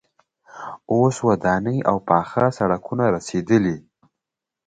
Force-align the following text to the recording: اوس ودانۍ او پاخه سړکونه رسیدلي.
اوس 0.93 1.15
ودانۍ 1.27 1.77
او 1.89 1.95
پاخه 2.07 2.45
سړکونه 2.57 3.03
رسیدلي. 3.15 3.77